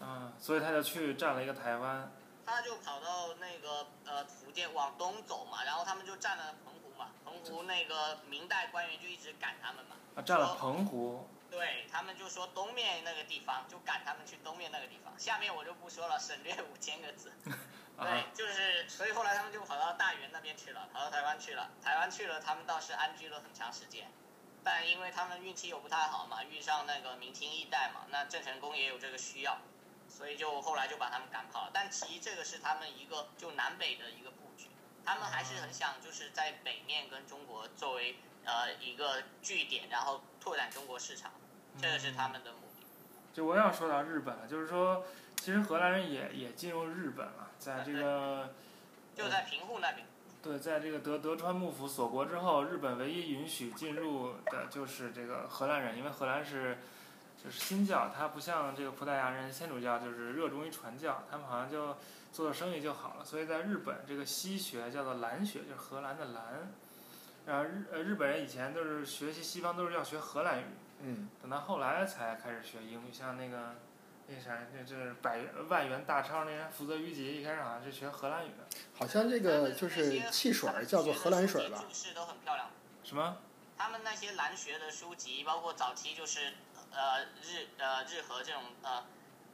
[0.00, 2.10] 嗯，所以他就去占了一个台湾。
[2.46, 11.28] 他就跑到那个呃福建往东走嘛，然后他们就占了澎湖嘛，澎湖那个明代官员就一直赶他们嘛，啊，占了澎湖。
[11.50, 17.32] 对他们就说东面那个地方就赶他们去东面那个地方，下面我就不说了，省略五千个字。
[17.98, 24.08] 对啊，，就是所以后来他们就跑到大原那边去了，跑到台湾去了，台湾去了，他们倒是安居了很长时间。
[24.64, 29.58] 但因为他们运气又不太好嘛，遇上那个明清易代嘛，那郑成功也有这个需要，
[30.08, 31.70] 所以就后来就把他们赶跑了。
[31.72, 34.68] 但其实这个是他们一个就南北的一个布局，
[35.04, 41.32] 他们还是很想就是在北面跟中国作为呃一个据点，然后拓展中国市场，
[41.80, 42.86] 这个是他们的目的。
[43.32, 45.04] 就我要说到日本了，就是说，
[45.36, 48.50] 其实荷兰人也也进入日本了，在这个
[49.14, 50.06] 就在平户那边，
[50.42, 56.78] 对，在这个德德川幕府锁国之后，日本唯一允许进入的就是这个荷兰人，因为荷兰是
[57.42, 61.86] 就是新教，它不像这个葡萄牙人天主教就是热衷于传教，他们好像就
[62.32, 63.24] 做做生意就好了。
[63.24, 66.70] 所以在日本，这个西学叫做兰学，就是荷兰的兰。
[67.46, 70.64] 然后日呃日本人以前都是学习西方都是要学荷兰语，
[71.00, 73.74] 嗯，等到后来才开始学英语，像那个
[74.30, 78.68] 那啥，那这是百万元大钞那人福泽谕吉，一开始好像是学荷兰语的。
[78.94, 81.82] 好像这个就是汽水儿叫做荷兰水吧？
[82.14, 82.68] 都很漂亮。
[83.02, 83.38] 什么？
[83.78, 86.52] 他们那些蓝学的书籍，包括早期就是
[86.90, 89.06] 呃日呃日和这种呃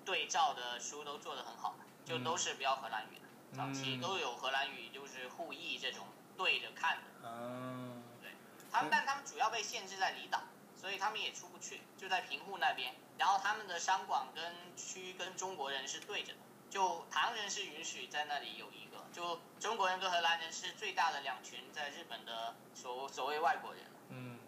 [0.04, 3.56] 对照的书都做得很好，就都是标荷兰语的。
[3.56, 6.04] 早期嗯都有荷兰语，就是互译这种
[6.36, 7.02] 对着看的。
[7.22, 8.02] 嗯。
[8.20, 8.32] 对，
[8.72, 10.40] 他们但他们主要被限制在离岛，
[10.84, 12.94] 所以他们也出不去，就在平户那边。
[13.16, 23.84] 然后他们的商馆跟区跟中国人是对着的，就唐人是允许在那里有一个，就中国人跟荷兰人是最大的两群在日本的所所谓外国人。
[24.10, 24.38] 嗯，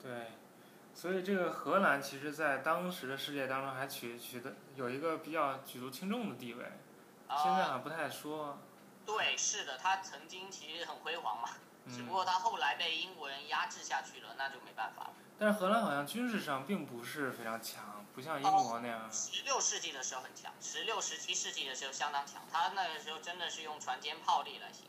[0.00, 0.26] 对，对，
[0.94, 8.56] 所以这个荷兰其实在当时的世界当中还取取得有一个比较举足轻重的地位，现在好啊、像不太说。
[9.04, 11.48] 对，是的，他曾经其实很辉煌嘛，
[11.90, 15.12] 只不嗯，过他后来被英国人压制下去了，那就没办法了。
[15.38, 19.08] 但是荷兰好像军事上并不是非常强，不像英国那样。
[19.12, 24.84] 十六世纪的时候很强，十六、十七世纪的时候相当强，他那个时候真的是用船坚炮利来行。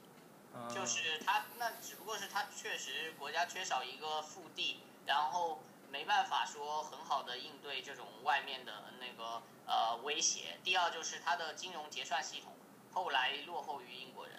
[0.56, 10.58] 嗯，就是他那只不过是他确实国家缺少一个腹地，然后没办法说很好的应对这种外面的那个呃威胁。
[10.64, 12.52] 第二就是他的金融结算系统
[12.92, 14.39] 后来落后于英国人了，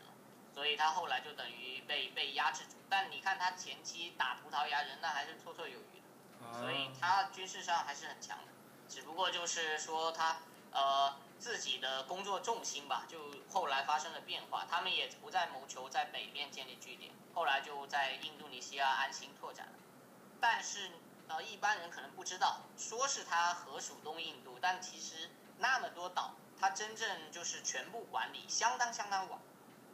[0.54, 2.76] 所以他后来就等于被被压制住。
[2.88, 6.46] 但你看他前期打葡萄牙人，那还是绰绰有余的。
[6.46, 8.52] 啊所以他军事上还是很强的，
[8.88, 10.38] 只不过就是说他
[10.72, 13.18] 呃自己的工作重心吧，就
[13.52, 19.72] 后来发生了变化，他们也不再谋求在北面建立据点，后来就在印度尼西亚安心拓展了。
[20.40, 20.90] 但是
[21.28, 29.38] 呃一般人可能不知道，说是他合属东印度，但其实那么多岛，他真正就是全部管理相当相当晚，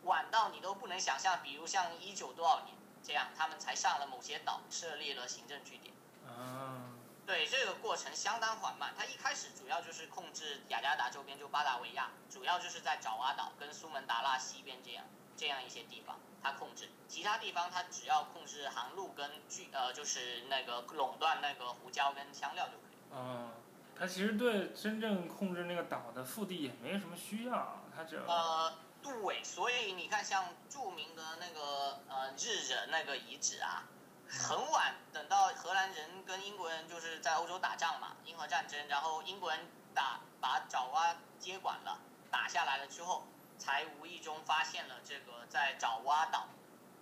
[0.07, 5.92] 晚到你都不能想象，比如像一九多少年这样，他们才上了某些岛设立了行政据点。
[6.26, 15.04] 嗯，对这个过程相当缓慢，它一开始主要就是控制雅加达周边，就巴达维亚，主要就是在爪哇岛跟苏门答腊西边这样
[15.36, 16.88] 这样一些地方，它控制。
[17.09, 22.96] 其他地方它只要控制航路跟据呃，就是那个垄断那个胡椒跟香料就可以。
[23.12, 23.50] 嗯，
[23.98, 28.74] 他其实对真正控制那个岛的腹地也没什么需要，他只要呃，
[29.07, 33.84] 对，所以你看，像著名的那个呃日惹那个遗址啊，
[34.28, 39.61] 很晚等到荷兰人跟英国人就是在欧洲打仗嘛，英荷战争，然后英国人
[39.94, 42.00] 打把爪哇接管了，
[42.30, 43.24] 打下来了之后，
[43.59, 46.48] 才无意中发现了这个在爪哇岛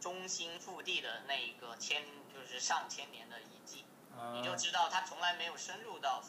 [0.01, 4.33] 中心腹地的那一个千就是上千年的遗迹，啊。
[4.35, 6.23] 你就知道他从来没有深入到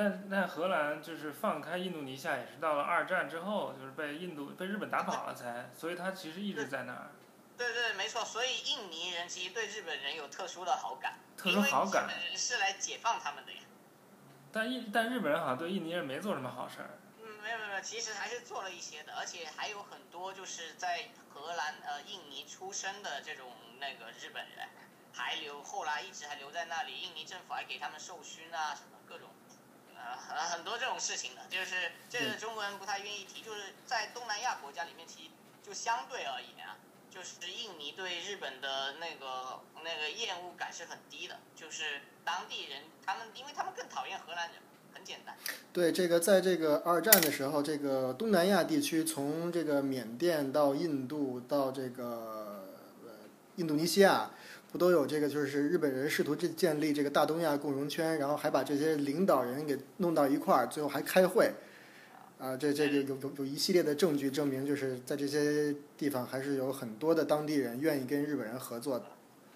[0.00, 7.10] 但但荷兰就是放开印度尼西亚也是到了二战之后，就是被印度被日本打跑了才，所以他其实一直在那儿。
[7.58, 8.24] 对对，没错。
[8.24, 13.58] 所以印尼人其实对日本人有特殊的好感，特殊好感日本人是来解放他们的呀。
[14.50, 16.96] 但印但日本人好像对印尼人没做什么好事儿。
[17.18, 24.66] 嗯，没有没有，其实还是做了一些的，而且还有很多就是在荷兰呃印尼出生的这种那个日本人，
[25.12, 28.96] 还留后来一直还留在那里，印尼政府还给他们授勋啊什么。
[30.00, 35.30] 呃，很很多这种事情的，就是这个中国人不太愿意提，就是在东南亚国家里面，其实
[35.62, 36.76] 就相对而言啊，
[37.10, 44.56] 就是印尼对日本的那个那个厌恶感是很低的，就是当地人他们，因为他们更讨厌荷兰人，
[44.94, 45.36] 很简单。
[45.72, 52.64] 对，这个在这个二战的时候，这个东南亚地区从这个缅甸到印度到这个
[53.04, 54.30] 呃印度尼西亚，
[54.72, 61.52] 不都有这个就是日本人试图建建立这个大东亚共荣圈，然后还把这些领导人给弄到一块儿，最后还开会。
[62.38, 69.04] 啊，这这个有有有一系列的证据证明，就是在这些地方还是有很多的当地人愿意跟日本人合作，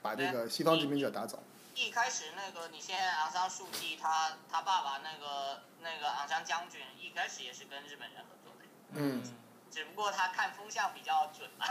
[0.03, 1.43] 把这个西方殖民者打走。
[1.75, 8.67] 一开始那个你现在昂山素季他他爸爸那个那个昂山将军，一开始也是跟日本人合作的，
[9.01, 9.23] 嗯
[9.71, 11.65] 只不过他看风向比较准嘛，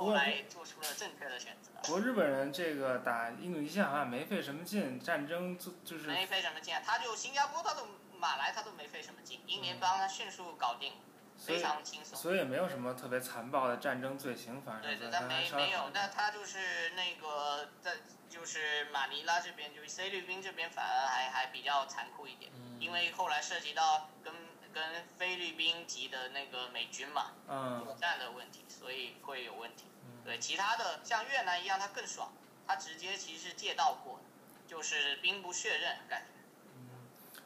[0.00, 1.70] 后来做出了正确的选择。
[1.82, 7.86] 不过日本人这个打印度尼西亚好像没费什么劲，战争就就是没费什么劲，他就新加坡他都
[8.18, 10.94] 马来他都没费什么劲，英联邦他迅速搞定，
[11.38, 12.18] 非常轻松。
[12.18, 14.82] 所以也没有什么特别残暴的战争罪行发生。
[14.82, 17.96] 对对，但没没有，但他就是那个在
[18.28, 24.32] 就是马尼拉这边，就是菲律宾这边反而还还比较残酷一点，嗯因为后来涉及到跟
[24.72, 29.84] 跟菲律宾籍的那个美军嘛嗯作战的问题，所以会有问题。
[30.24, 32.32] 对，其他的像越南一样，它更爽，
[32.66, 34.24] 它直接其实是借道过的，
[34.68, 36.26] 就是兵不血刃感觉。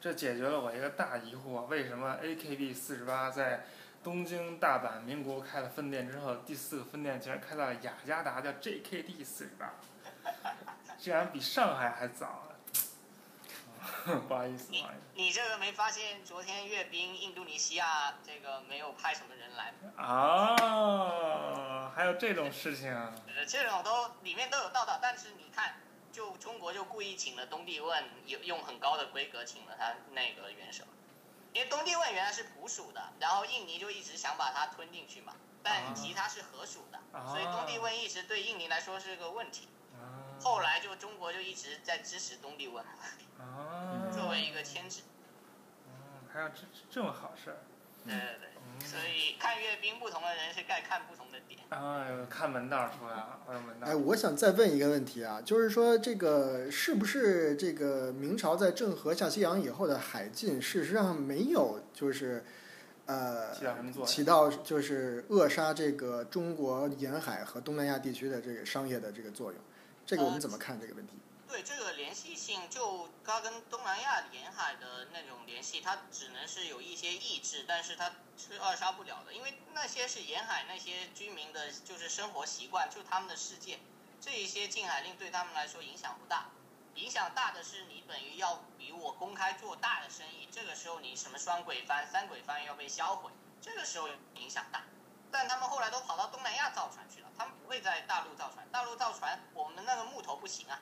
[0.00, 3.64] 这解决了我一个大疑惑：为什么 AKB 四十八在
[4.02, 9.72] 东京、大阪、民国开了分店之后，第四个分店竟然开到了雅加达，叫 JKD 四十八，
[10.98, 12.42] 竟然比上海还早。
[14.28, 15.00] 不好意思，不你好意思。
[15.14, 19.92] 你这个没发现昨天阅兵印度尼西亚这个没有派什么人来吗？
[19.98, 23.12] 哦，还有这种事情啊？
[23.28, 25.76] 呃，这种都里面都有道道，但是你看，
[26.12, 30.84] 就中国就故意请了东帝汶，有用很高的规格请了他那个元首，
[31.52, 39.68] 因为东帝汶原来是普属的，然后印尼就一直想把它吞进去嘛，但其他是合属的，啊所以东帝汶一直对印尼来说是个问题。
[39.68, 39.72] 啊
[40.44, 42.84] 后来就中国就一直在支持东帝汶，
[43.40, 44.12] 啊！
[44.12, 45.00] 作为一个牵制。
[45.88, 46.56] 嗯，还有这
[46.90, 47.56] 这么好事儿。
[48.04, 51.60] 对对对，所以看阅兵，不同的人是该看不同的点。
[51.70, 53.86] 哎呦，看门道出来了，我有门道。
[53.86, 62.44] 哎，我想再问一个问题啊，就是说这个是不是这个明朝在郑和下西洋以后的海禁，事实上没有就是
[63.06, 69.58] 呃起到什么作用起到就是扼杀这个中国沿海和东南亚地区的这个商业的这个作用？
[70.06, 71.14] 这个我们怎么看这个问题？
[71.48, 83.78] 对这个联系性，就它跟东南亚沿海的那种联系，它只能是有一些抑制，但是它是扼杀不了的，因为那些是沿海那些居民的，就是生活习惯，就他们的世界，
[84.20, 86.48] 这一些禁海令对他们来说影响不大。
[86.96, 93.30] 影响大的是你等于要比我公开做大的生意，这个时候你什么双轨帆、三轨帆要被销毁，
[93.60, 94.84] 这个时候影响大。
[95.30, 98.68] 但他们后来都跑到东南亚造船去了，他们不会在大陆造船。
[98.70, 100.78] 大陆造船，我们那个木头不行啊，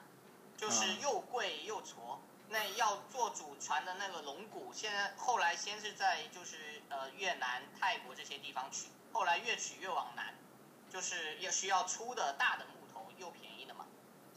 [0.57, 2.19] 就是又贵又矬。
[2.49, 10.35] 那要做主船的那个龙骨，现在后来先是在就是呃越南、泰国这些地方取，后来越取越往南，
[10.91, 13.87] 就是要需要粗的大的木头，又便宜的嘛。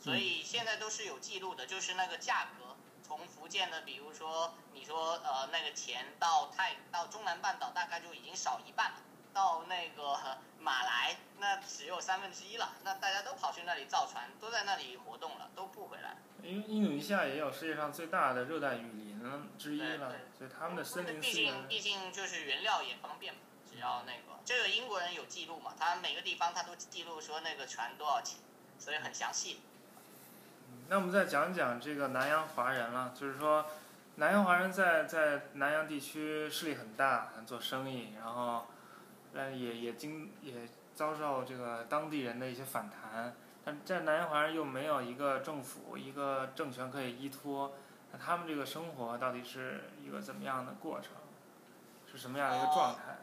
[0.02, 8.98] 所以现在都是有记录的，就是那个价格，从福建的，比如说你说呃那个钱到泰到中南半岛大概就已经少一半了。
[9.34, 12.74] 到那个马来，那只有三分之一了。
[12.84, 16.18] 那大家都跑去那里造船，都在那里活动了，都不回来。
[16.42, 19.22] 因为印度尼西亚也有世界上最大的热带雨林
[19.60, 23.40] 之一了，所以他们的森林毕资源竟毕竟就是原料也方便嘛，
[23.72, 28.40] 只要那个这个英国人有记录嘛，他每个地方他都记录说那个船多少钱，
[28.80, 29.62] 所以很详细。
[30.88, 33.66] 那我们再讲讲这个南洋华人了，就是说，
[34.16, 38.68] 南洋华人在在南洋地区势力很大，做生意，然后，
[39.36, 40.54] 但也也经也
[40.96, 47.74] 遭受这个当地人的一些反弹，但在南洋华人又没有一个政府、一个政权可以依托，
[48.14, 51.12] 那他们这个生活到底是一个怎么样的过程？
[52.10, 53.18] 是什么样的一个状态？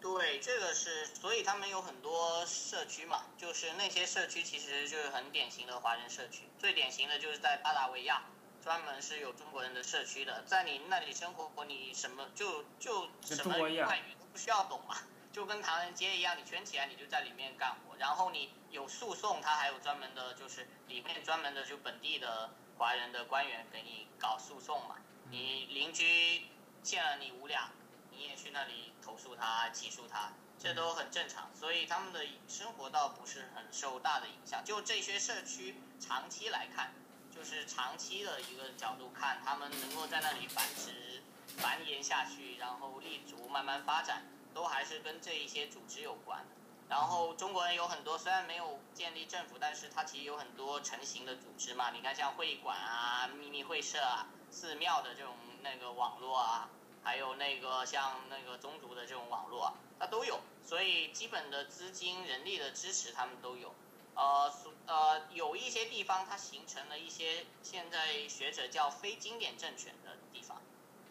[0.00, 8.22] 对，这个是，所以他们有很多社区嘛，就是那些社区其实就是很典型的华人社区，最典型的就是在巴达维亚，
[8.64, 14.96] 专门是有中国人的社区的，在你那里生活，你什么就就什么外语都不需要懂嘛，
[15.32, 24.96] 就跟唐人街一样，你圈起来你就在里面干活，然后你有诉讼，他还有专门的，就是里面专门的就本地的华人的官员给你搞诉讼嘛，
[25.30, 26.46] 你邻居
[26.82, 27.70] 欠了你五两。
[28.12, 34.62] 你也去那里投诉他、起诉他，这都很正常，所以他们的生活倒不是很受大的影响。
[34.62, 36.92] 就这些社区长期来看，
[37.34, 41.19] 就是长期的一个角度看，他们能够在那里繁殖、
[41.58, 44.22] 繁衍下去，然后立足、慢慢发展，
[44.54, 46.44] 都还是跟这一些组织有关。
[46.88, 51.90] 然后中国人有很多，虽然没有建立政府，但是他其实有很多成型的组织嘛。
[51.90, 56.68] 你看像会馆啊、秘密会社啊、寺庙的这种那个网络啊。
[57.02, 63.74] 还有那个像那个宗族的这种网络啊，它都有，所以基本的资金、人力的支持他们都有。
[64.14, 64.52] 呃，
[64.86, 70.09] 呃，有一些地方它形成了一些现在学者叫非经典政权的，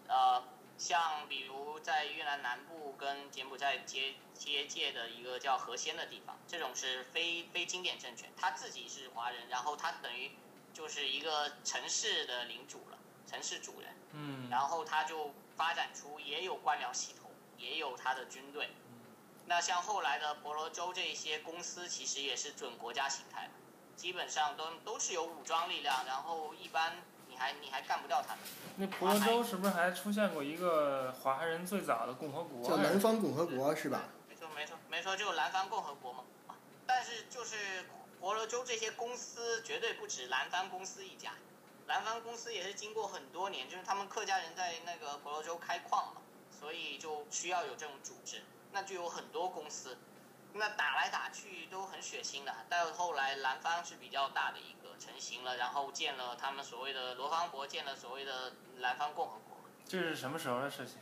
[0.09, 0.43] 呃，
[0.77, 10.31] 像比如在越南南部跟柬埔寨接接界的一个叫河仙的地方，这种是非非经典政权，他自己是华人，然后他等于
[10.73, 13.95] 就是一个城市的领主了，城市主人。
[14.11, 14.49] 嗯。
[14.49, 15.33] 然后他就。
[15.59, 18.69] 发展出也有官僚系统，也有他的军队。
[19.45, 23.49] 那像后来的婆罗洲这些公司，其实也是准国家形态，
[23.93, 27.01] 基本上都都是有武装力量，然后一般你
[27.39, 28.43] 还你还干不掉他们。
[28.75, 32.69] 那婆罗洲是不是还出现过一个华人最早的共和国？
[32.69, 34.03] 叫南方共和国是吧？
[34.29, 36.25] 没错没错没错，就是南方共和国嘛。
[36.85, 37.85] 但是就是
[38.19, 41.31] 婆罗洲这些公司绝对不止南方公司一家。
[41.87, 46.21] 南方公司也是经过很多年，就是他们客家人在那个婆罗洲开矿嘛，
[46.51, 49.97] 所以就需要有这种组织，那就有很多公司，
[50.53, 52.53] 那打来打去都很血腥的。
[52.69, 59.57] 到后来南方是比较大的一个成型了，然后建了他们所谓的罗芳伯建了所谓的南方共和国。
[59.87, 60.97] 这是什么时候的事情？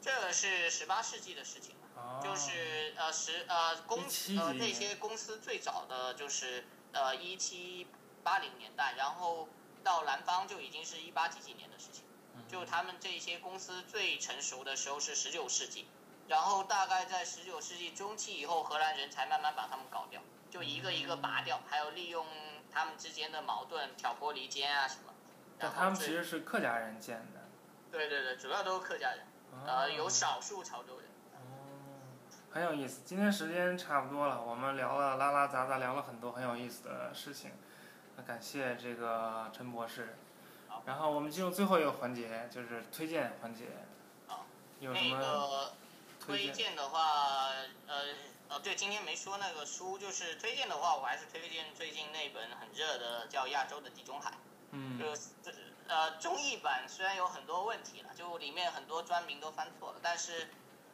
[0.00, 4.04] 这个是十八世纪的事情了，就是呃十呃公
[4.38, 7.86] 呃那些公司最早的就是呃一七
[8.22, 9.48] 八零年代，然后。
[9.84, 12.02] 到南方就已经是一八几几年的事情，
[12.48, 15.86] 就他们这些公司最成熟的时候是十九世纪，
[16.28, 20.20] 然后大概在十九世纪中期以后，荷兰人才慢慢把他们搞掉，
[20.50, 22.26] 就一个一个拔掉，还有利用
[22.70, 25.14] 他们之间的矛盾挑拨离间啊什么。
[25.58, 27.48] 但他们其实是客家人建的。
[27.90, 29.26] 对对对，主要都是客家人，
[29.66, 31.08] 呃，有少数潮州人。
[31.32, 31.40] 哦，
[32.52, 33.00] 很有意思。
[33.06, 37.52] 今天时间差不多了，我们聊了拉拉杂杂，聊了很多很有意思的事情。
[38.26, 40.18] 感谢这个陈博士，
[40.84, 43.64] 然后我们进入最后一个环节，就是推荐环节。
[44.28, 44.44] 啊，
[44.80, 45.72] 有什么
[46.28, 47.48] 推荐的话，
[47.86, 48.04] 呃，
[48.48, 54.30] 呃，对，今天没说那个书，就是推荐的话，我还是推荐最近那本很热的叫《亚洲的地中海》。
[54.72, 54.98] 嗯。
[54.98, 55.06] 就
[55.88, 60.50] 呃，中译版虽然有很多问题了，就里面很多专名都翻错了，但是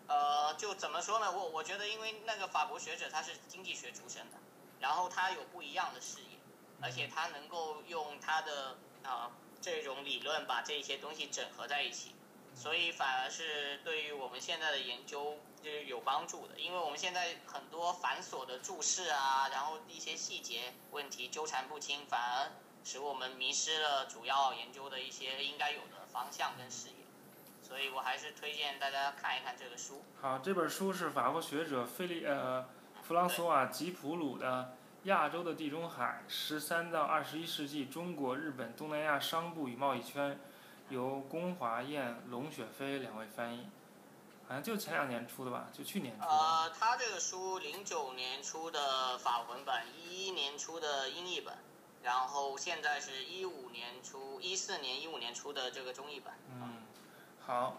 [0.07, 1.32] 呃，就怎么说呢？
[1.32, 4.39] 我我觉得，因为那个法国学者他是经济学出身的，
[4.78, 6.39] 然后他有不一样的视野。
[6.82, 9.30] 而且他能够用他的啊
[9.62, 12.14] 这种理论把这些东西整合在一起，
[12.55, 16.59] 所以反而是对于我们现在的研究就是有帮助的。
[16.59, 22.52] 因为我们现在很多繁琐的注释啊，然后一些细节问题纠缠不清，反而
[22.84, 26.94] 使我们迷失了主要研究的一些应该有的方向跟视野。
[27.62, 30.02] 所以我还是推荐大家看一看这个书。
[30.20, 32.68] 好，这本书是法国学者菲利呃
[33.02, 34.76] 弗朗索瓦吉普鲁的。
[35.05, 40.40] 亚洲的地中海，十三到二十一世纪中国、日本、东南亚商埠与贸易圈，
[40.89, 43.68] 由龚华燕、龙雪飞两位翻译，
[44.47, 46.28] 好像就前两年出的吧，就去年出的。
[46.28, 51.55] 呃，他这个书零九年出的法文版，一一年出的英译本，
[52.03, 56.35] 然后现在是一五年出，一四年、一五年出的这个中译版。
[56.51, 56.82] 嗯，
[57.41, 57.78] 好。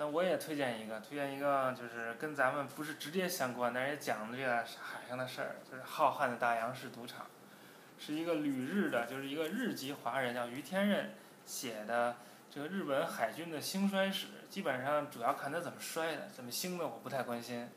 [0.00, 7.26] 那我也推荐一个，推荐一个就是跟咱们不是直接相关，但是也讲这个海上的事儿，就是浩瀚的大洋是赌场，
[7.98, 12.14] 是一个旅日的，就是一个日籍华人叫于天任写的
[12.50, 17.68] 这个日本海军的兴衰史，基本上主要看他怎么衰的，怎么兴的我不太关心，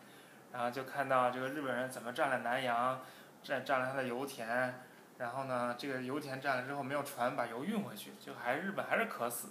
[0.51, 3.01] 然后就看到这个日本人怎么占了南洋，
[3.43, 4.81] 占占了他的油田，
[5.17, 9.49] 然后呢，这个油田占了之后没有船把油运回去，就还日本还是渴死。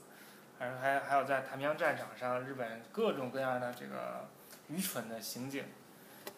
[0.58, 4.28] 还是还还有在太平洋战场上，日本各种各样的这个
[4.68, 5.64] 愚蠢的行径，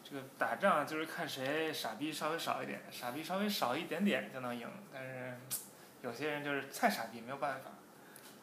[0.04, 4.68] 这个打仗就是看谁傻逼稍微少一点，傻逼稍微少一点点就能赢。
[4.94, 5.36] 但是
[6.02, 7.70] 有些人就是太傻逼，没有办法。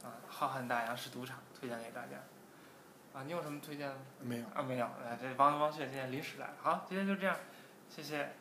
[0.03, 2.17] 啊，浩瀚大洋是赌场，推荐给大家。
[3.13, 4.01] 啊，你有什么推荐的吗？
[4.19, 4.45] 没有。
[4.53, 4.85] 啊，没有。
[4.85, 6.53] 啊，这王王雪今天临时来了。
[6.61, 7.35] 好，今天就这样，
[7.89, 8.33] 谢谢，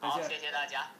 [0.00, 0.28] 再好，见。
[0.28, 0.90] 谢谢大家。